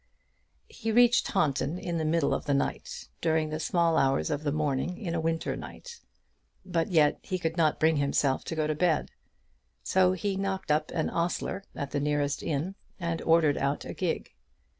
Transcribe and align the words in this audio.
He 0.67 0.91
reached 0.91 1.27
Taunton 1.27 1.77
in 1.77 1.99
the 1.99 2.05
middle 2.05 2.33
of 2.33 2.45
the 2.45 2.55
night, 2.55 3.07
during 3.21 3.49
the 3.51 3.59
small 3.59 3.97
hours 3.99 4.31
of 4.31 4.41
the 4.41 4.51
morning 4.51 4.97
in 4.97 5.13
a 5.13 5.19
winter 5.21 5.55
night; 5.55 5.99
but 6.65 6.87
yet 6.89 7.19
he 7.21 7.37
could 7.37 7.55
not 7.55 7.79
bring 7.79 7.97
himself 7.97 8.43
to 8.45 8.55
go 8.55 8.65
to 8.65 8.73
bed. 8.73 9.11
So 9.83 10.13
he 10.13 10.37
knocked 10.37 10.71
up 10.71 10.89
an 10.89 11.11
ostler 11.11 11.65
at 11.75 11.91
the 11.91 11.99
nearest 11.99 12.41
inn, 12.41 12.73
and 12.99 13.21
ordered 13.21 13.57
out 13.59 13.85
a 13.85 13.93
gig. 13.93 14.31